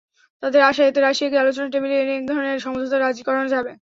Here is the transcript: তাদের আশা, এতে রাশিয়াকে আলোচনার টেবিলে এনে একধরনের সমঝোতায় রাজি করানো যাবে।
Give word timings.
তাদের 0.43 0.61
আশা, 0.69 0.83
এতে 0.85 0.99
রাশিয়াকে 1.01 1.37
আলোচনার 1.39 1.71
টেবিলে 1.73 1.95
এনে 1.99 2.13
একধরনের 2.17 2.63
সমঝোতায় 2.65 3.01
রাজি 3.01 3.21
করানো 3.27 3.47
যাবে। 3.55 3.71